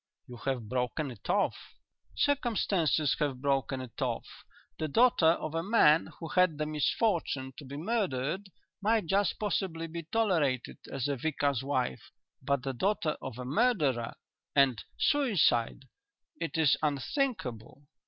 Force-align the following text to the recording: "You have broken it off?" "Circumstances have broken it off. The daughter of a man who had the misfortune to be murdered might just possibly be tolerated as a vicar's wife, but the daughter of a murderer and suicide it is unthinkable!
"You 0.25 0.37
have 0.45 0.67
broken 0.67 1.11
it 1.11 1.29
off?" 1.29 1.75
"Circumstances 2.17 3.15
have 3.19 3.39
broken 3.39 3.81
it 3.81 4.01
off. 4.01 4.25
The 4.79 4.87
daughter 4.87 5.27
of 5.27 5.53
a 5.53 5.61
man 5.61 6.09
who 6.19 6.29
had 6.29 6.57
the 6.57 6.65
misfortune 6.65 7.53
to 7.57 7.65
be 7.65 7.77
murdered 7.77 8.49
might 8.81 9.05
just 9.05 9.37
possibly 9.37 9.85
be 9.85 10.07
tolerated 10.11 10.79
as 10.91 11.07
a 11.07 11.15
vicar's 11.17 11.61
wife, 11.61 12.09
but 12.41 12.63
the 12.63 12.73
daughter 12.73 13.15
of 13.21 13.37
a 13.37 13.45
murderer 13.45 14.15
and 14.55 14.83
suicide 14.97 15.83
it 16.39 16.57
is 16.57 16.75
unthinkable! 16.81 17.85